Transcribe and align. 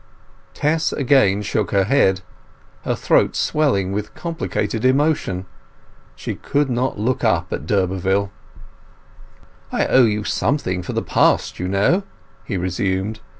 Tess 0.55 0.91
again 0.91 1.43
shook 1.43 1.69
her 1.69 1.83
head, 1.83 2.21
her 2.85 2.95
throat 2.95 3.35
swelling 3.35 3.91
with 3.91 4.15
complicated 4.15 4.83
emotion. 4.83 5.45
She 6.15 6.33
could 6.33 6.71
not 6.71 6.97
look 6.97 7.23
up 7.23 7.53
at 7.53 7.67
d'Urberville. 7.67 8.31
"I 9.71 9.85
owe 9.85 10.05
you 10.05 10.23
something 10.23 10.81
for 10.81 10.93
the 10.93 11.03
past, 11.03 11.59
you 11.59 11.67
know," 11.67 12.01
he 12.45 12.57
resumed. 12.57 13.19